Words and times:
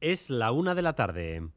Es 0.00 0.28
la 0.28 0.52
una 0.52 0.74
de 0.74 0.82
la 0.82 0.92
tarde. 0.92 1.48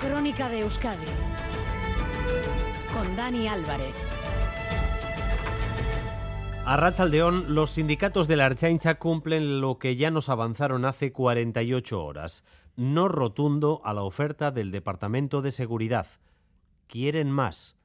Crónica 0.00 0.48
de 0.48 0.60
Euskadi 0.60 1.04
con 2.90 3.16
Dani 3.16 3.46
Álvarez. 3.46 3.94
A 6.64 6.76
Rachaldeón, 6.78 7.54
los 7.54 7.72
sindicatos 7.72 8.28
de 8.28 8.36
la 8.36 8.46
Archaincha 8.46 8.94
cumplen 8.98 9.60
lo 9.60 9.78
que 9.78 9.96
ya 9.96 10.10
nos 10.10 10.30
avanzaron 10.30 10.86
hace 10.86 11.12
48 11.12 12.02
horas. 12.02 12.44
No 12.76 13.08
rotundo 13.08 13.82
a 13.84 13.92
la 13.92 14.04
oferta 14.04 14.50
del 14.50 14.70
Departamento 14.70 15.42
de 15.42 15.50
Seguridad. 15.50 16.06
Quieren 16.86 17.30
más. 17.30 17.77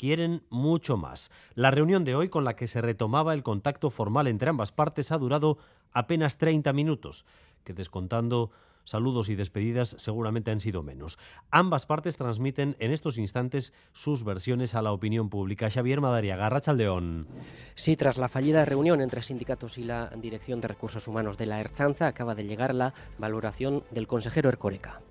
Quieren 0.00 0.44
mucho 0.48 0.96
más. 0.96 1.30
La 1.54 1.70
reunión 1.70 2.04
de 2.04 2.14
hoy, 2.14 2.30
con 2.30 2.42
la 2.42 2.56
que 2.56 2.66
se 2.66 2.80
retomaba 2.80 3.34
el 3.34 3.42
contacto 3.42 3.90
formal 3.90 4.28
entre 4.28 4.48
ambas 4.48 4.72
partes, 4.72 5.12
ha 5.12 5.18
durado 5.18 5.58
apenas 5.92 6.38
30 6.38 6.72
minutos, 6.72 7.26
que 7.64 7.74
descontando 7.74 8.50
saludos 8.84 9.28
y 9.28 9.34
despedidas 9.34 9.96
seguramente 9.98 10.52
han 10.52 10.60
sido 10.60 10.82
menos. 10.82 11.18
Ambas 11.50 11.84
partes 11.84 12.16
transmiten 12.16 12.76
en 12.78 12.92
estos 12.92 13.18
instantes 13.18 13.74
sus 13.92 14.24
versiones 14.24 14.74
a 14.74 14.80
la 14.80 14.92
opinión 14.92 15.28
pública. 15.28 15.68
Xavier 15.68 16.00
Madariaga, 16.00 16.48
Rachaldeón. 16.48 17.26
Sí, 17.74 17.94
tras 17.94 18.16
la 18.16 18.30
fallida 18.30 18.64
reunión 18.64 19.02
entre 19.02 19.20
sindicatos 19.20 19.76
y 19.76 19.84
la 19.84 20.06
Dirección 20.16 20.62
de 20.62 20.68
Recursos 20.68 21.06
Humanos 21.08 21.36
de 21.36 21.44
la 21.44 21.60
Erchanza, 21.60 22.06
acaba 22.06 22.34
de 22.34 22.44
llegar 22.44 22.74
la 22.74 22.94
valoración 23.18 23.84
del 23.90 24.06
consejero 24.06 24.48
Ercoreca. 24.48 25.02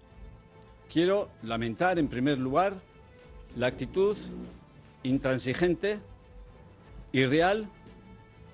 Quiero 0.91 1.29
lamentar, 1.43 1.99
en 1.99 2.07
primer 2.07 2.39
lugar, 2.39 2.73
la 3.55 3.67
actitud 3.67 4.17
intransigente, 5.03 5.99
irreal 7.11 7.69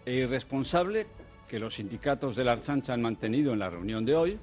e 0.05 0.13
irresponsable 0.13 1.07
que 1.47 1.59
los 1.59 1.75
sindicatos 1.75 2.35
de 2.35 2.43
la 2.43 2.53
Archancha 2.53 2.93
han 2.93 3.01
mantenido 3.01 3.53
en 3.53 3.59
la 3.59 3.69
reunión 3.69 4.05
de 4.05 4.15
hoy. 4.15 4.39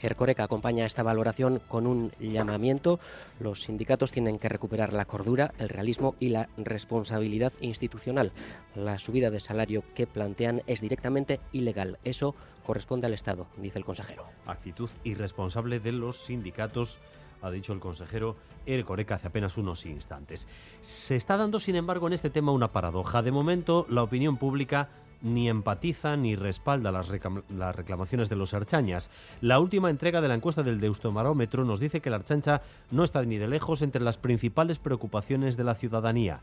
Ercoreca 0.00 0.44
acompaña 0.44 0.86
esta 0.86 1.02
valoración 1.02 1.60
con 1.66 1.86
un 1.86 2.12
llamamiento. 2.20 3.00
Los 3.40 3.62
sindicatos 3.62 4.12
tienen 4.12 4.38
que 4.38 4.48
recuperar 4.48 4.92
la 4.92 5.04
cordura, 5.04 5.52
el 5.58 5.68
realismo 5.68 6.14
y 6.20 6.28
la 6.28 6.48
responsabilidad 6.56 7.52
institucional. 7.60 8.32
La 8.76 8.98
subida 8.98 9.30
de 9.30 9.40
salario 9.40 9.82
que 9.94 10.06
plantean 10.06 10.62
es 10.66 10.80
directamente 10.80 11.40
ilegal. 11.52 11.98
Eso 12.04 12.36
corresponde 12.64 13.08
al 13.08 13.14
Estado, 13.14 13.48
dice 13.56 13.78
el 13.78 13.84
consejero. 13.84 14.26
Actitud 14.46 14.90
irresponsable 15.02 15.80
de 15.80 15.92
los 15.92 16.16
sindicatos 16.16 17.00
ha 17.42 17.50
dicho 17.50 17.72
el 17.72 17.80
consejero 17.80 18.36
Ercoreca 18.66 19.16
hace 19.16 19.28
apenas 19.28 19.56
unos 19.56 19.86
instantes. 19.86 20.46
Se 20.80 21.16
está 21.16 21.36
dando, 21.36 21.60
sin 21.60 21.76
embargo, 21.76 22.06
en 22.06 22.12
este 22.12 22.30
tema 22.30 22.52
una 22.52 22.72
paradoja. 22.72 23.22
De 23.22 23.32
momento, 23.32 23.86
la 23.88 24.02
opinión 24.02 24.36
pública 24.36 24.88
ni 25.22 25.48
empatiza 25.48 26.16
ni 26.16 26.36
respalda 26.36 26.92
las, 26.92 27.10
las, 27.48 27.76
reclamaciones 27.76 28.28
de 28.28 28.36
los 28.36 28.54
archañas. 28.54 29.10
La 29.40 29.58
última 29.58 29.90
entrega 29.90 30.20
de 30.20 30.28
la 30.28 30.34
encuesta 30.34 30.62
del 30.62 30.80
Deustomarómetro 30.80 31.64
nos 31.64 31.80
dice 31.80 32.00
que 32.00 32.10
la 32.10 32.16
archancha 32.16 32.62
no 32.90 33.04
está 33.04 33.22
ni 33.24 33.38
de 33.38 33.48
lejos 33.48 33.82
entre 33.82 34.02
las 34.02 34.18
principales 34.18 34.78
preocupaciones 34.78 35.56
de 35.56 35.64
la 35.64 35.74
ciudadanía. 35.74 36.40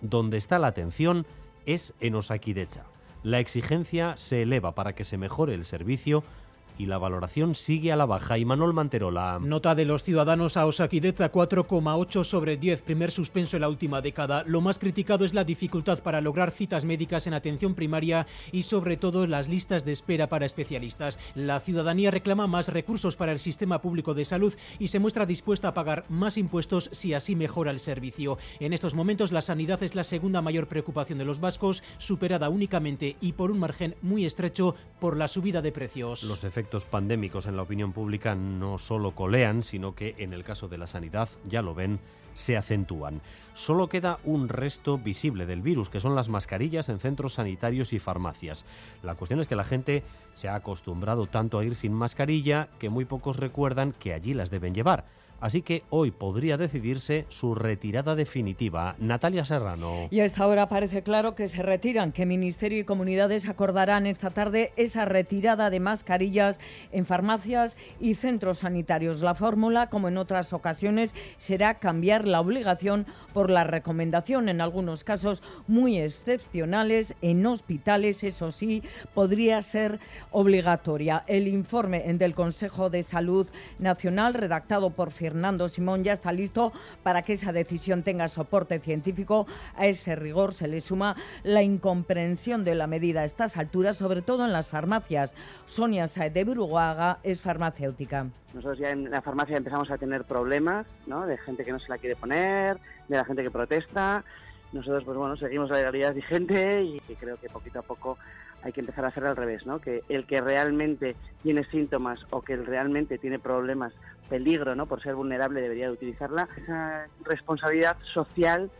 Donde 0.00 0.38
está 0.38 0.58
la 0.58 0.68
atención 0.68 1.26
es 1.66 1.94
en 2.00 2.14
Osakidecha. 2.14 2.84
La 3.22 3.40
exigencia 3.40 4.16
se 4.16 4.42
eleva 4.42 4.74
para 4.74 4.94
que 4.94 5.04
se 5.04 5.18
mejore 5.18 5.54
el 5.54 5.64
servicio 5.64 6.22
y 6.78 6.86
la 6.86 6.98
valoración 6.98 7.54
sigue 7.54 7.92
a 7.92 7.96
la 7.96 8.06
baja. 8.06 8.38
Y 8.38 8.44
Manuel 8.44 8.72
Manterola. 8.72 9.38
Nota 9.40 9.74
de 9.74 9.84
los 9.84 10.02
ciudadanos 10.02 10.56
a 10.56 10.66
Osakidecha 10.66 11.32
4,8 11.32 12.24
sobre 12.24 12.56
10, 12.56 12.82
primer 12.82 13.10
suspenso 13.10 13.56
en 13.56 13.62
la 13.62 13.68
última 13.68 14.02
década. 14.02 14.44
Lo 14.46 14.60
más 14.60 14.78
criticado 14.78 15.24
es 15.24 15.34
la 15.34 15.44
dificultad 15.44 16.00
para 16.02 16.20
lograr 16.20 16.50
citas 16.50 16.84
médicas 16.84 17.26
en 17.26 17.34
atención 17.34 17.74
primaria 17.74 18.26
y 18.52 18.62
sobre 18.62 18.96
todo 18.96 19.26
las 19.26 19.48
listas 19.48 19.84
de 19.84 19.92
espera 19.92 20.28
para 20.28 20.46
especialistas. 20.46 21.18
La 21.34 21.60
ciudadanía 21.60 22.10
reclama 22.10 22.46
más 22.46 22.68
recursos 22.68 23.16
para 23.16 23.32
el 23.32 23.38
sistema 23.38 23.80
público 23.80 24.14
de 24.14 24.24
salud 24.24 24.54
y 24.78 24.88
se 24.88 24.98
muestra 24.98 25.26
dispuesta 25.26 25.68
a 25.68 25.74
pagar 25.74 26.04
más 26.08 26.36
impuestos 26.36 26.90
si 26.92 27.14
así 27.14 27.34
mejora 27.36 27.70
el 27.70 27.80
servicio. 27.80 28.38
En 28.60 28.72
estos 28.72 28.94
momentos 28.94 29.32
la 29.32 29.42
sanidad 29.42 29.82
es 29.82 29.94
la 29.94 30.04
segunda 30.04 30.42
mayor 30.42 30.68
preocupación 30.68 31.18
de 31.18 31.24
los 31.24 31.40
vascos, 31.40 31.82
superada 31.98 32.48
únicamente 32.48 33.16
y 33.20 33.32
por 33.32 33.50
un 33.50 33.60
margen 33.60 33.94
muy 34.02 34.26
estrecho 34.26 34.74
por 35.00 35.16
la 35.16 35.28
subida 35.28 35.62
de 35.62 35.72
precios. 35.72 36.22
Los 36.22 36.44
efectos 36.44 36.65
pandémicos 36.84 37.46
en 37.46 37.56
la 37.56 37.62
opinión 37.62 37.92
pública 37.92 38.34
no 38.34 38.78
solo 38.78 39.12
colean, 39.12 39.62
sino 39.62 39.94
que 39.94 40.14
en 40.18 40.32
el 40.32 40.44
caso 40.44 40.68
de 40.68 40.78
la 40.78 40.86
sanidad, 40.86 41.28
ya 41.44 41.62
lo 41.62 41.74
ven, 41.74 42.00
se 42.34 42.56
acentúan. 42.56 43.22
Solo 43.54 43.88
queda 43.88 44.18
un 44.24 44.48
resto 44.48 44.98
visible 44.98 45.46
del 45.46 45.62
virus, 45.62 45.88
que 45.88 46.00
son 46.00 46.14
las 46.14 46.28
mascarillas 46.28 46.88
en 46.88 47.00
centros 47.00 47.34
sanitarios 47.34 47.92
y 47.92 47.98
farmacias. 47.98 48.64
La 49.02 49.14
cuestión 49.14 49.40
es 49.40 49.46
que 49.46 49.56
la 49.56 49.64
gente 49.64 50.02
se 50.34 50.48
ha 50.48 50.54
acostumbrado 50.54 51.26
tanto 51.26 51.58
a 51.58 51.64
ir 51.64 51.74
sin 51.74 51.94
mascarilla 51.94 52.68
que 52.78 52.90
muy 52.90 53.06
pocos 53.06 53.38
recuerdan 53.38 53.92
que 53.92 54.12
allí 54.12 54.34
las 54.34 54.50
deben 54.50 54.74
llevar. 54.74 55.06
Así 55.40 55.62
que 55.62 55.84
hoy 55.90 56.10
podría 56.10 56.56
decidirse 56.56 57.26
su 57.28 57.54
retirada 57.54 58.14
definitiva. 58.14 58.96
Natalia 58.98 59.44
Serrano. 59.44 60.08
Y 60.10 60.20
a 60.20 60.24
esta 60.24 60.46
hora 60.46 60.68
parece 60.68 61.02
claro 61.02 61.34
que 61.34 61.48
se 61.48 61.62
retiran, 61.62 62.12
que 62.12 62.26
Ministerio 62.26 62.78
y 62.78 62.84
comunidades 62.84 63.48
acordarán 63.48 64.06
esta 64.06 64.30
tarde 64.30 64.72
esa 64.76 65.04
retirada 65.04 65.70
de 65.70 65.80
mascarillas 65.80 66.58
en 66.92 67.06
farmacias 67.06 67.76
y 68.00 68.14
centros 68.14 68.58
sanitarios. 68.58 69.20
La 69.20 69.34
fórmula, 69.34 69.88
como 69.88 70.08
en 70.08 70.16
otras 70.16 70.52
ocasiones, 70.52 71.14
será 71.38 71.74
cambiar 71.74 72.26
la 72.26 72.40
obligación 72.40 73.06
por 73.32 73.50
la 73.50 73.64
recomendación. 73.64 74.48
En 74.48 74.60
algunos 74.60 75.04
casos 75.04 75.42
muy 75.66 75.98
excepcionales, 75.98 77.14
en 77.20 77.44
hospitales, 77.46 78.24
eso 78.24 78.50
sí, 78.50 78.82
podría 79.14 79.60
ser 79.62 80.00
obligatoria. 80.30 81.24
El 81.26 81.48
informe 81.48 82.00
del 82.14 82.34
Consejo 82.34 82.90
de 82.90 83.02
Salud 83.02 83.48
Nacional, 83.78 84.34
redactado 84.34 84.90
por 84.90 85.10
Fernando 85.26 85.68
Simón 85.68 86.04
ya 86.04 86.12
está 86.12 86.30
listo 86.30 86.72
para 87.02 87.22
que 87.22 87.32
esa 87.32 87.50
decisión 87.50 88.04
tenga 88.04 88.28
soporte 88.28 88.78
científico. 88.78 89.48
A 89.74 89.86
ese 89.86 90.14
rigor 90.14 90.54
se 90.54 90.68
le 90.68 90.80
suma 90.80 91.16
la 91.42 91.62
incomprensión 91.62 92.62
de 92.62 92.76
la 92.76 92.86
medida 92.86 93.22
a 93.22 93.24
estas 93.24 93.56
alturas, 93.56 93.96
sobre 93.96 94.22
todo 94.22 94.44
en 94.44 94.52
las 94.52 94.68
farmacias. 94.68 95.34
Sonia 95.64 96.06
Saez 96.06 96.32
de 96.32 96.44
Buruaga 96.44 97.18
es 97.24 97.40
farmacéutica. 97.40 98.28
Nosotros 98.54 98.78
ya 98.78 98.90
en 98.90 99.10
la 99.10 99.20
farmacia 99.20 99.56
empezamos 99.56 99.90
a 99.90 99.98
tener 99.98 100.22
problemas, 100.22 100.86
¿no? 101.08 101.26
De 101.26 101.36
gente 101.38 101.64
que 101.64 101.72
no 101.72 101.80
se 101.80 101.88
la 101.88 101.98
quiere 101.98 102.14
poner, 102.14 102.78
de 103.08 103.16
la 103.16 103.24
gente 103.24 103.42
que 103.42 103.50
protesta. 103.50 104.24
Nosotros, 104.76 105.04
pues 105.04 105.16
bueno, 105.16 105.36
seguimos 105.36 105.70
la 105.70 105.78
legalidad 105.78 106.14
vigente 106.14 106.82
y 106.82 107.00
creo 107.18 107.38
que 107.38 107.48
poquito 107.48 107.78
a 107.78 107.82
poco 107.82 108.18
hay 108.62 108.72
que 108.72 108.80
empezar 108.80 109.04
a 109.04 109.08
hacer 109.08 109.24
al 109.24 109.36
revés, 109.36 109.64
¿no? 109.64 109.78
Que 109.78 110.02
el 110.08 110.26
que 110.26 110.40
realmente 110.40 111.16
tiene 111.42 111.64
síntomas 111.64 112.20
o 112.30 112.42
que 112.42 112.56
realmente 112.56 113.16
tiene 113.16 113.38
problemas, 113.38 113.92
peligro, 114.28 114.74
¿no? 114.74 114.86
Por 114.86 115.02
ser 115.02 115.14
vulnerable 115.14 115.60
debería 115.60 115.86
de 115.86 115.92
utilizarla. 115.92 116.48
Esa 116.56 117.06
responsabilidad 117.24 117.96
social 118.12 118.70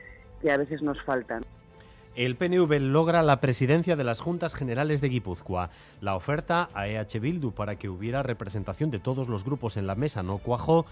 que 0.43 0.51
a 0.51 0.57
veces 0.57 0.83
nos 0.83 1.01
falta. 1.03 1.41
El 2.15 2.37
PNV 2.37 2.81
logra 2.81 3.23
la 3.23 3.41
presidencia 3.41 3.95
de 3.95 4.05
las 4.05 4.21
Juntas 4.21 4.55
Generales 4.55 5.01
de 5.01 5.11
Guipúzcoa. 5.11 5.71
La 6.01 6.17
oferta 6.17 6.71
a 6.73 6.89
EH 6.89 7.21
Bildu 7.21 7.53
para 7.53 7.77
que 7.77 7.91
hubiera 7.91 8.23
representación 8.23 8.91
de 8.91 8.99
todos 8.99 9.29
los 9.29 9.45
grupos 9.45 9.77
en 9.77 9.87
la 9.87 9.95
mesa 9.95 10.23
no 10.23 10.39
cuajó 10.39 10.87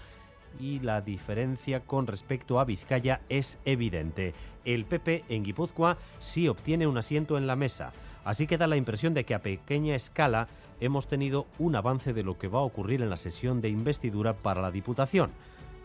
y 0.59 0.79
la 0.79 1.01
diferencia 1.01 1.81
con 1.81 2.07
respecto 2.07 2.59
a 2.59 2.65
Vizcaya 2.65 3.21
es 3.29 3.59
evidente. 3.65 4.33
El 4.63 4.85
PP 4.85 5.25
en 5.29 5.43
Guipúzcoa 5.43 5.97
sí 6.19 6.47
obtiene 6.47 6.87
un 6.87 6.97
asiento 6.97 7.37
en 7.37 7.47
la 7.47 7.55
mesa. 7.55 7.91
Así 8.23 8.47
que 8.47 8.57
da 8.57 8.67
la 8.67 8.77
impresión 8.77 9.13
de 9.13 9.23
que 9.23 9.35
a 9.35 9.41
pequeña 9.41 9.95
escala 9.95 10.47
hemos 10.79 11.07
tenido 11.07 11.45
un 11.59 11.75
avance 11.75 12.13
de 12.13 12.23
lo 12.23 12.37
que 12.37 12.47
va 12.47 12.59
a 12.59 12.63
ocurrir 12.63 13.01
en 13.01 13.09
la 13.09 13.17
sesión 13.17 13.61
de 13.61 13.69
investidura 13.69 14.33
para 14.33 14.61
la 14.61 14.71
Diputación. 14.71 15.31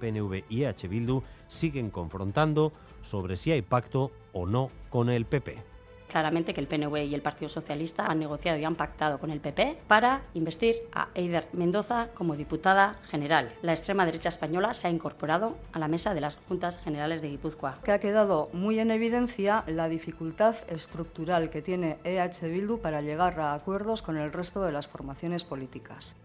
PNV 0.00 0.44
y 0.48 0.62
EH 0.62 0.88
Bildu 0.88 1.22
siguen 1.48 1.91
confrontando 1.91 2.72
sobre 3.02 3.37
si 3.37 3.52
hay 3.52 3.62
pacto 3.62 4.10
o 4.32 4.47
no 4.47 4.70
con 4.88 5.10
el 5.10 5.26
PP 5.26 5.69
claramente 6.10 6.53
que 6.53 6.60
el 6.60 6.66
PNV 6.66 7.04
y 7.04 7.15
el 7.15 7.22
Partido 7.22 7.48
Socialista 7.48 8.06
han 8.06 8.19
negociado 8.19 8.58
y 8.58 8.64
han 8.64 8.75
pactado 8.75 9.19
con 9.19 9.31
el 9.31 9.40
PP 9.40 9.79
para 9.88 10.23
investir 10.35 10.76
a 10.93 11.08
Eider 11.14 11.49
Mendoza 11.55 12.08
como 12.12 12.37
diputada 12.37 12.96
general. 13.08 13.55
La 13.62 13.73
extrema 13.73 14.05
derecha 14.05 14.29
española 14.29 14.75
se 14.75 14.88
ha 14.88 14.90
incorporado 14.90 15.56
a 15.73 15.79
la 15.79 15.88
mesa 15.88 16.12
de 16.12 16.20
las 16.20 16.37
Juntas 16.49 16.79
Generales 16.79 17.23
de 17.23 17.31
Guipúzcoa. 17.31 17.79
Que 17.85 17.93
ha 17.93 18.00
quedado 18.00 18.50
muy 18.52 18.79
en 18.79 18.90
evidencia 18.90 19.64
la 19.67 19.88
dificultad 19.88 20.56
estructural 20.69 21.49
que 21.49 21.62
tiene 21.62 21.99
EH 22.05 22.49
Bildu 22.49 22.79
para 22.81 23.00
llegar 23.00 23.40
a 23.40 23.55
acuerdos 23.55 24.02
con 24.02 24.17
el 24.17 24.32
resto 24.32 24.62
de 24.62 24.73
las 24.73 24.88
formaciones 24.88 25.44
políticas. 25.44 26.17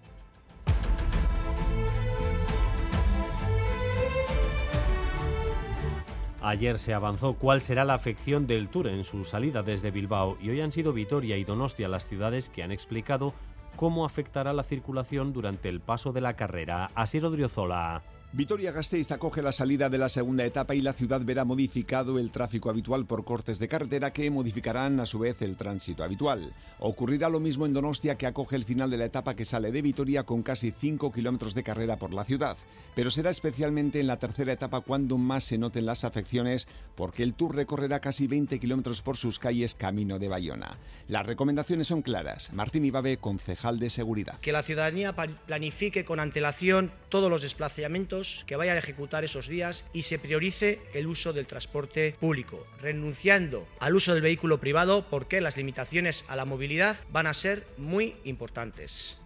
Ayer 6.47 6.77
se 6.77 6.93
avanzó 6.93 7.33
cuál 7.33 7.59
será 7.59 7.85
la 7.85 7.95
afección 7.95 8.45
del 8.45 8.69
Tour 8.69 8.89
en 8.89 9.03
su 9.03 9.25
salida 9.25 9.63
desde 9.63 9.89
Bilbao 9.89 10.37
y 10.39 10.51
hoy 10.51 10.61
han 10.61 10.71
sido 10.71 10.93
Vitoria 10.93 11.37
y 11.37 11.43
Donostia 11.43 11.87
las 11.87 12.05
ciudades 12.05 12.51
que 12.51 12.61
han 12.61 12.71
explicado 12.71 13.33
cómo 13.75 14.05
afectará 14.05 14.53
la 14.53 14.61
circulación 14.61 15.33
durante 15.33 15.69
el 15.69 15.79
paso 15.79 16.13
de 16.13 16.21
la 16.21 16.35
carrera. 16.35 16.91
Así 16.93 17.17
Odriozola. 17.17 18.03
Vitoria-Gasteiz 18.35 19.13
acoge 19.13 19.41
la 19.41 19.53
salida 19.53 19.89
de 19.89 19.97
la 19.97 20.09
segunda 20.09 20.43
etapa 20.43 20.75
y 20.75 20.81
la 20.81 20.91
ciudad 20.91 21.21
verá 21.23 21.45
modificado 21.45 22.19
el 22.19 22.31
tráfico 22.31 22.69
habitual 22.69 23.05
por 23.05 23.23
cortes 23.23 23.59
de 23.59 23.69
carretera 23.69 24.11
que 24.11 24.29
modificarán 24.29 24.99
a 24.99 25.05
su 25.05 25.19
vez 25.19 25.41
el 25.41 25.55
tránsito 25.55 26.03
habitual. 26.03 26.53
Ocurrirá 26.79 27.29
lo 27.29 27.39
mismo 27.39 27.65
en 27.65 27.71
Donostia 27.71 28.17
que 28.17 28.27
acoge 28.27 28.57
el 28.57 28.65
final 28.65 28.89
de 28.89 28.97
la 28.97 29.05
etapa 29.05 29.37
que 29.37 29.45
sale 29.45 29.71
de 29.71 29.81
Vitoria 29.81 30.23
con 30.23 30.43
casi 30.43 30.71
5 30.71 31.13
kilómetros 31.13 31.55
de 31.55 31.63
carrera 31.63 31.95
por 31.95 32.13
la 32.13 32.25
ciudad. 32.25 32.57
Pero 32.93 33.09
será 33.09 33.29
especialmente 33.29 34.01
en 34.01 34.07
la 34.07 34.19
tercera 34.19 34.51
etapa 34.51 34.81
cuando 34.81 35.17
más 35.17 35.45
se 35.45 35.57
noten 35.57 35.85
las 35.85 36.03
afecciones 36.03 36.67
porque 36.95 37.23
el 37.23 37.35
Tour 37.35 37.55
recorrerá 37.55 38.01
casi 38.01 38.27
20 38.27 38.59
kilómetros 38.59 39.01
por 39.01 39.15
sus 39.15 39.39
calles 39.39 39.75
camino 39.75 40.19
de 40.19 40.27
Bayona. 40.27 40.77
Las 41.07 41.25
recomendaciones 41.25 41.87
son 41.87 42.01
claras. 42.01 42.51
Martín 42.51 42.83
Ibabe, 42.83 43.15
concejal 43.15 43.79
de 43.79 43.89
seguridad. 43.89 44.41
Que 44.41 44.51
la 44.51 44.61
ciudadanía 44.61 45.15
planifique 45.15 46.03
con 46.03 46.19
antelación 46.19 46.91
todos 47.07 47.29
los 47.29 47.41
desplazamientos 47.41 48.24
que 48.45 48.55
vayan 48.55 48.75
a 48.75 48.79
ejecutar 48.79 49.23
esos 49.23 49.47
días 49.47 49.85
y 49.93 50.03
se 50.03 50.19
priorice 50.19 50.79
el 50.93 51.07
uso 51.07 51.33
del 51.33 51.47
transporte 51.47 52.15
público, 52.19 52.65
renunciando 52.81 53.67
al 53.79 53.95
uso 53.95 54.13
del 54.13 54.21
vehículo 54.21 54.59
privado 54.59 55.05
porque 55.09 55.41
las 55.41 55.57
limitaciones 55.57 56.25
a 56.27 56.35
la 56.35 56.45
movilidad 56.45 56.97
van 57.11 57.27
a 57.27 57.33
ser 57.33 57.65
muy 57.77 58.15
importantes. 58.23 59.17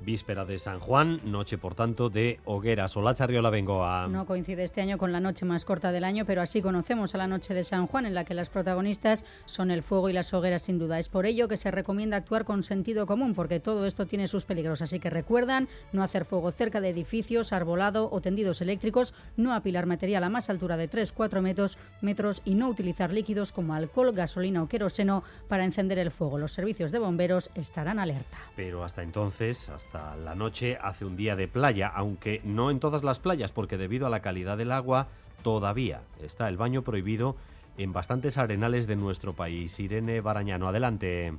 Víspera 0.00 0.44
de 0.44 0.58
San 0.58 0.80
Juan, 0.80 1.20
noche 1.24 1.58
por 1.58 1.74
tanto 1.74 2.08
de 2.08 2.40
hogueras. 2.46 2.96
Hola 2.96 3.14
Charriola 3.14 3.50
a 3.50 4.08
No 4.08 4.24
coincide 4.24 4.62
este 4.62 4.80
año 4.80 4.96
con 4.96 5.12
la 5.12 5.20
noche 5.20 5.44
más 5.44 5.64
corta 5.64 5.92
del 5.92 6.04
año, 6.04 6.24
pero 6.24 6.40
así 6.40 6.62
conocemos 6.62 7.14
a 7.14 7.18
la 7.18 7.26
noche 7.26 7.52
de 7.52 7.62
San 7.62 7.86
Juan, 7.86 8.06
en 8.06 8.14
la 8.14 8.24
que 8.24 8.32
las 8.32 8.48
protagonistas 8.48 9.26
son 9.44 9.70
el 9.70 9.82
fuego 9.82 10.08
y 10.08 10.12
las 10.12 10.32
hogueras 10.32 10.62
sin 10.62 10.78
duda. 10.78 10.98
Es 10.98 11.08
por 11.08 11.26
ello 11.26 11.48
que 11.48 11.56
se 11.56 11.70
recomienda 11.70 12.16
actuar 12.16 12.44
con 12.44 12.62
sentido 12.62 13.06
común, 13.06 13.34
porque 13.34 13.60
todo 13.60 13.86
esto 13.86 14.06
tiene 14.06 14.26
sus 14.26 14.46
peligros. 14.46 14.80
Así 14.80 15.00
que 15.00 15.10
recuerdan 15.10 15.68
no 15.92 16.02
hacer 16.02 16.24
fuego 16.24 16.50
cerca 16.52 16.80
de 16.80 16.88
edificios, 16.88 17.52
arbolado 17.52 18.08
o 18.10 18.20
tendidos 18.20 18.60
eléctricos, 18.62 19.12
no 19.36 19.52
apilar 19.52 19.86
material 19.86 20.24
a 20.24 20.30
más 20.30 20.48
altura 20.48 20.76
de 20.76 20.88
3-4 20.88 21.42
metros, 21.42 21.76
metros 22.00 22.40
y 22.44 22.54
no 22.54 22.68
utilizar 22.68 23.12
líquidos 23.12 23.52
como 23.52 23.74
alcohol, 23.74 24.12
gasolina 24.12 24.62
o 24.62 24.68
queroseno 24.68 25.22
para 25.48 25.64
encender 25.64 25.98
el 25.98 26.10
fuego. 26.10 26.38
Los 26.38 26.52
servicios 26.52 26.92
de 26.92 26.98
bomberos 26.98 27.50
estarán 27.54 27.98
alerta. 27.98 28.38
Pero 28.56 28.84
hasta 28.84 29.02
entonces, 29.02 29.68
hasta 29.68 29.89
la 29.92 30.34
noche 30.34 30.78
hace 30.80 31.04
un 31.04 31.16
día 31.16 31.36
de 31.36 31.48
playa, 31.48 31.88
aunque 31.88 32.40
no 32.44 32.70
en 32.70 32.80
todas 32.80 33.02
las 33.02 33.18
playas, 33.18 33.52
porque 33.52 33.76
debido 33.76 34.06
a 34.06 34.10
la 34.10 34.20
calidad 34.20 34.56
del 34.56 34.72
agua 34.72 35.08
todavía 35.42 36.02
está 36.22 36.48
el 36.48 36.56
baño 36.56 36.82
prohibido 36.82 37.36
en 37.78 37.92
bastantes 37.92 38.38
arenales 38.38 38.86
de 38.86 38.96
nuestro 38.96 39.34
país. 39.34 39.78
Irene 39.80 40.20
Barañano, 40.20 40.68
adelante. 40.68 41.32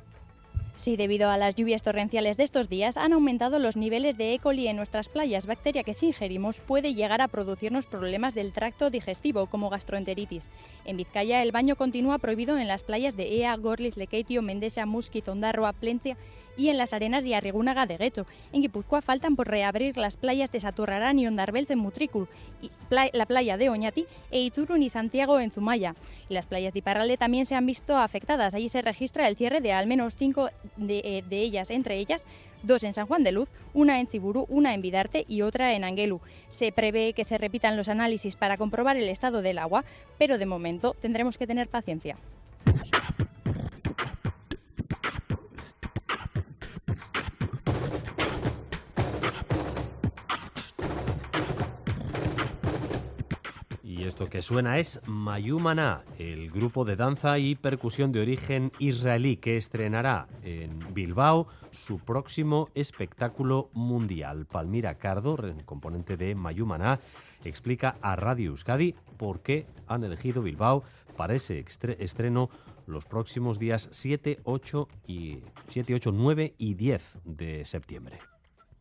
Sí, 0.76 0.96
debido 0.96 1.30
a 1.30 1.38
las 1.38 1.56
lluvias 1.56 1.84
torrenciales 1.84 2.38
de 2.38 2.44
estos 2.44 2.68
días 2.68 2.98
han 2.98 3.14
aumentado 3.14 3.60
los 3.60 3.76
niveles 3.76 4.18
de 4.18 4.34
E. 4.34 4.40
coli 4.40 4.68
en 4.68 4.78
nuestras 4.78 5.10
playas, 5.10 5.46
bacteria 5.46 5.84
que 5.84 5.94
si 5.94 6.08
ingerimos 6.08 6.60
puede 6.60 6.96
llegar 6.96 7.22
a 7.22 7.28
producirnos 7.28 7.86
problemas 7.86 8.34
del 8.34 8.52
tracto 8.52 8.90
digestivo 8.90 9.46
como 9.46 9.70
gastroenteritis. 9.70 10.50
En 10.86 10.98
Vizcaya 10.98 11.44
el 11.44 11.52
baño 11.52 11.76
continúa 11.76 12.18
prohibido 12.18 12.58
en 12.58 12.68
las 12.68 12.82
playas 12.82 13.16
de 13.16 13.36
Ea, 13.36 13.56
Gorliz, 13.58 13.96
Lekeitio, 13.96 14.42
Mendesa, 14.42 14.88
Musquiz, 14.88 15.28
Ondarroa, 15.28 15.74
Plencia 15.74 16.18
y 16.62 16.70
en 16.70 16.78
las 16.78 16.94
arenas 16.94 17.24
de 17.24 17.34
Arrigunaga 17.34 17.88
de 17.88 17.98
Guecho. 17.98 18.28
En 18.54 18.62
Guipúzcoa 18.62 19.02
faltan 19.02 19.36
por 19.36 19.48
reabrir 19.48 19.98
las 19.98 20.16
playas 20.16 20.52
de 20.52 20.60
Saturrarán 20.60 21.18
y 21.18 21.26
Ondarbels 21.26 21.72
en 21.72 21.80
Mutricul, 21.80 22.28
y 22.62 22.70
la 22.92 23.26
playa 23.26 23.58
de 23.58 23.70
Oñati 23.70 24.06
e 24.30 24.42
Iturun 24.42 24.84
y 24.84 24.90
Santiago 24.90 25.40
en 25.40 25.50
Zumaya. 25.50 25.96
Las 26.30 26.46
playas 26.46 26.74
de 26.74 26.80
Iparralde 26.80 27.18
también 27.18 27.48
se 27.48 27.56
han 27.56 27.66
visto 27.66 27.98
afectadas. 27.98 28.54
Allí 28.54 28.70
se 28.70 28.84
registra 28.84 29.28
el 29.28 29.36
cierre 29.36 29.60
de 29.60 29.74
al 29.74 29.88
menos 29.88 30.16
cinco 30.16 30.50
de, 30.78 31.00
eh, 31.00 31.24
ellas, 31.32 31.72
entre 31.72 31.98
ellas 31.98 32.28
dos 32.62 32.84
en 32.84 32.94
San 32.94 33.08
Juan 33.08 33.24
de 33.24 33.32
Luz, 33.32 33.50
una 33.74 34.00
en 34.00 34.06
Ciburu, 34.06 34.46
una 34.48 34.76
en 34.76 34.84
Vidarte 34.84 35.26
y 35.28 35.42
otra 35.42 35.74
en 35.74 35.84
Anguelu. 35.84 36.22
Se 36.48 36.72
prevé 36.72 37.14
que 37.14 37.24
se 37.24 37.40
repitan 37.40 37.76
los 37.76 37.90
análisis 37.90 38.36
para 38.36 38.58
comprobar 38.58 38.98
el 38.98 39.10
estado 39.10 39.42
del 39.42 39.58
agua, 39.58 39.84
pero 40.20 40.38
de 40.38 40.46
momento 40.46 40.96
tendremos 41.02 41.40
que 41.40 41.48
tener 41.48 41.70
paciencia. 41.70 42.18
Suena 54.42 54.80
es 54.80 55.00
Mayumana, 55.06 56.04
el 56.18 56.50
grupo 56.50 56.86
de 56.86 56.96
danza 56.96 57.38
y 57.38 57.56
percusión 57.56 58.12
de 58.12 58.22
origen 58.22 58.72
israelí 58.80 59.38
que 59.38 59.58
estrenará 59.58 60.28
en 60.44 60.80
Bilbao 60.94 61.48
su 61.72 62.00
próximo 62.00 62.70
espectáculo 62.74 63.70
mundial. 63.74 64.46
Palmira 64.46 64.96
Cardo, 64.96 65.38
componente 65.66 66.18
de 66.18 66.34
Mayumana, 66.36 67.00
explica 67.44 67.96
a 68.02 68.16
Radio 68.16 68.52
Euskadi 68.52 68.96
por 69.18 69.42
qué 69.42 69.66
han 69.88 70.04
elegido 70.04 70.42
Bilbao 70.42 70.84
para 71.18 71.36
ese 71.36 71.64
estreno 72.00 72.50
los 72.88 73.06
próximos 73.06 73.60
días 73.60 73.90
7, 73.92 74.40
8 74.44 74.88
y 75.08 75.44
7, 75.70 75.96
8, 75.96 76.12
9 76.14 76.56
y 76.58 76.74
10 76.74 77.20
de 77.26 77.66
septiembre. 77.66 78.31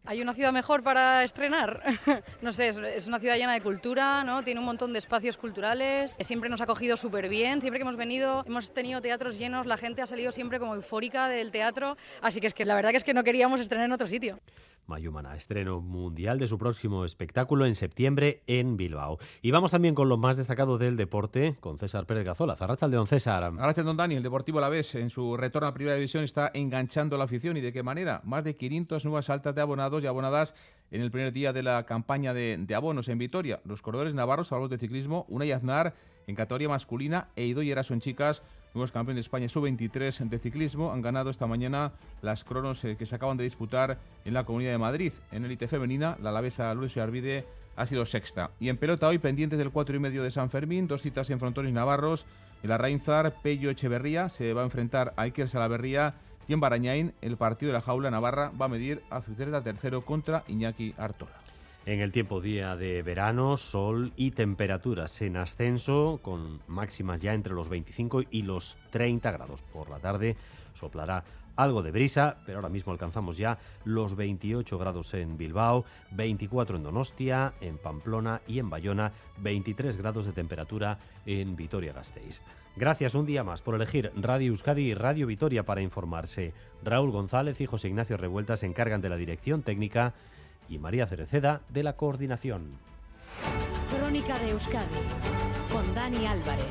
¿Hay 0.06 0.22
una 0.22 0.32
ciudad 0.32 0.52
mejor 0.52 0.82
para 0.82 1.24
estrenar? 1.24 1.82
no 2.40 2.52
sé, 2.52 2.68
es, 2.68 3.06
una 3.06 3.20
ciudad 3.20 3.36
llena 3.36 3.52
de 3.52 3.60
cultura, 3.60 4.24
¿no? 4.24 4.42
Tiene 4.42 4.58
un 4.60 4.66
montón 4.66 4.92
de 4.94 4.98
espacios 4.98 5.36
culturales, 5.36 6.16
siempre 6.20 6.48
nos 6.48 6.62
ha 6.62 6.64
acogido 6.64 6.96
súper 6.96 7.28
bien, 7.28 7.60
siempre 7.60 7.78
que 7.78 7.82
hemos 7.82 7.96
venido 7.96 8.42
hemos 8.46 8.72
tenido 8.72 9.02
teatros 9.02 9.38
llenos, 9.38 9.66
la 9.66 9.76
gente 9.76 10.00
ha 10.00 10.06
salido 10.06 10.32
siempre 10.32 10.58
como 10.58 10.74
eufórica 10.74 11.28
del 11.28 11.50
teatro, 11.50 11.98
así 12.22 12.40
que 12.40 12.46
es 12.46 12.54
que 12.54 12.64
la 12.64 12.74
verdad 12.74 12.94
es 12.94 13.04
que 13.04 13.12
no 13.12 13.22
queríamos 13.22 13.60
estrenar 13.60 13.86
en 13.86 13.92
otro 13.92 14.06
sitio. 14.06 14.38
Mayumana, 14.86 15.36
estreno 15.36 15.80
mundial 15.80 16.38
de 16.38 16.46
su 16.46 16.58
próximo 16.58 17.04
espectáculo 17.04 17.66
en 17.66 17.74
septiembre 17.74 18.42
en 18.46 18.76
Bilbao. 18.76 19.18
Y 19.42 19.50
vamos 19.50 19.70
también 19.70 19.94
con 19.94 20.08
lo 20.08 20.16
más 20.16 20.36
destacado 20.36 20.78
del 20.78 20.96
deporte, 20.96 21.56
con 21.60 21.78
César 21.78 22.06
Pérez 22.06 22.24
Gazola. 22.24 22.56
Zarracha 22.56 22.88
de 22.88 23.06
César. 23.06 23.52
Gracias, 23.54 23.86
don 23.86 23.96
Dani. 23.96 24.16
El 24.16 24.22
Deportivo 24.22 24.60
La 24.60 24.68
Vez, 24.68 24.94
en 24.94 25.10
su 25.10 25.36
retorno 25.36 25.68
a 25.68 25.74
Primera 25.74 25.94
División, 25.94 26.24
está 26.24 26.50
enganchando 26.54 27.16
la 27.16 27.24
afición. 27.24 27.56
¿Y 27.56 27.60
de 27.60 27.72
qué 27.72 27.82
manera? 27.82 28.20
Más 28.24 28.44
de 28.44 28.56
500 28.56 29.04
nuevas 29.04 29.30
altas 29.30 29.54
de 29.54 29.60
abonados 29.60 30.02
y 30.02 30.06
abonadas 30.06 30.54
en 30.90 31.02
el 31.02 31.10
primer 31.10 31.32
día 31.32 31.52
de 31.52 31.62
la 31.62 31.86
campaña 31.86 32.34
de, 32.34 32.66
abonos 32.74 33.08
en 33.08 33.18
Vitoria. 33.18 33.60
Los 33.64 33.82
corredores 33.82 34.14
navarros, 34.14 34.52
hablamos 34.52 34.70
de 34.70 34.78
ciclismo, 34.78 35.24
una 35.28 35.44
Yaznar 35.44 35.94
en 36.26 36.34
categoría 36.34 36.68
masculina 36.68 37.28
e 37.36 37.46
Ido 37.46 37.62
Eraso 37.62 37.94
en 37.94 38.00
chicas 38.00 38.42
nuevos 38.74 38.92
campeones 38.92 39.16
de 39.16 39.26
España 39.26 39.48
sub-23 39.48 40.28
de 40.28 40.38
ciclismo, 40.38 40.92
han 40.92 41.02
ganado 41.02 41.30
esta 41.30 41.46
mañana 41.46 41.92
las 42.22 42.44
cronos 42.44 42.84
eh, 42.84 42.96
que 42.96 43.06
se 43.06 43.14
acaban 43.14 43.36
de 43.36 43.44
disputar 43.44 43.98
en 44.24 44.34
la 44.34 44.44
Comunidad 44.44 44.72
de 44.72 44.78
Madrid. 44.78 45.12
En 45.32 45.44
élite 45.44 45.68
femenina, 45.68 46.16
la 46.20 46.30
alavesa 46.30 46.72
Luis 46.74 46.96
Arvide 46.96 47.46
ha 47.76 47.86
sido 47.86 48.06
sexta. 48.06 48.50
Y 48.60 48.68
en 48.68 48.76
pelota 48.76 49.08
hoy, 49.08 49.18
pendientes 49.18 49.58
del 49.58 49.70
4 49.70 49.96
y 49.96 49.98
medio 49.98 50.22
de 50.22 50.30
San 50.30 50.50
Fermín, 50.50 50.86
dos 50.86 51.02
citas 51.02 51.30
en 51.30 51.40
frontones 51.40 51.72
navarros. 51.72 52.26
En 52.62 52.68
la 52.68 52.78
Reinzar, 52.78 53.34
Pello 53.42 53.70
Echeverría 53.70 54.28
se 54.28 54.52
va 54.52 54.62
a 54.62 54.64
enfrentar 54.64 55.14
a 55.16 55.22
Iker 55.22 55.48
Salaverría 55.48 56.14
y 56.46 56.52
en 56.52 56.60
Barañain, 56.60 57.14
el 57.20 57.36
partido 57.36 57.70
de 57.70 57.74
la 57.74 57.80
jaula 57.80 58.10
Navarra 58.10 58.50
va 58.60 58.66
a 58.66 58.68
medir 58.68 59.02
a 59.08 59.22
Zucerda 59.22 59.62
tercero 59.62 60.04
contra 60.04 60.42
Iñaki 60.48 60.94
Artola. 60.98 61.49
En 61.90 61.98
el 61.98 62.12
tiempo 62.12 62.40
día 62.40 62.76
de 62.76 63.02
verano, 63.02 63.56
sol 63.56 64.12
y 64.14 64.30
temperaturas 64.30 65.22
en 65.22 65.36
ascenso, 65.36 66.20
con 66.22 66.60
máximas 66.68 67.20
ya 67.20 67.34
entre 67.34 67.52
los 67.52 67.68
25 67.68 68.22
y 68.30 68.42
los 68.42 68.78
30 68.90 69.28
grados. 69.32 69.62
Por 69.62 69.90
la 69.90 69.98
tarde 69.98 70.36
soplará 70.72 71.24
algo 71.56 71.82
de 71.82 71.90
brisa, 71.90 72.36
pero 72.46 72.58
ahora 72.58 72.68
mismo 72.68 72.92
alcanzamos 72.92 73.38
ya 73.38 73.58
los 73.84 74.14
28 74.14 74.78
grados 74.78 75.14
en 75.14 75.36
Bilbao, 75.36 75.84
24 76.12 76.76
en 76.76 76.84
Donostia, 76.84 77.54
en 77.60 77.76
Pamplona 77.76 78.40
y 78.46 78.60
en 78.60 78.70
Bayona, 78.70 79.10
23 79.38 79.96
grados 79.96 80.26
de 80.26 80.32
temperatura 80.32 81.00
en 81.26 81.56
Vitoria-Gasteiz. 81.56 82.40
Gracias 82.76 83.16
un 83.16 83.26
día 83.26 83.42
más 83.42 83.62
por 83.62 83.74
elegir 83.74 84.12
Radio 84.14 84.52
Euskadi 84.52 84.82
y 84.82 84.94
Radio 84.94 85.26
Vitoria 85.26 85.64
para 85.64 85.82
informarse. 85.82 86.54
Raúl 86.84 87.10
González 87.10 87.60
y 87.60 87.66
José 87.66 87.88
Ignacio 87.88 88.16
Revuelta 88.16 88.56
se 88.56 88.66
encargan 88.66 89.00
de 89.00 89.08
la 89.08 89.16
dirección 89.16 89.64
técnica 89.64 90.14
y 90.70 90.78
María 90.78 91.06
Cereceda 91.06 91.60
de 91.68 91.82
la 91.82 91.96
coordinación. 91.96 92.78
Crónica 93.90 94.38
de 94.38 94.50
Euskadi 94.50 94.86
con 95.70 95.94
Dani 95.94 96.26
Álvarez. 96.26 96.70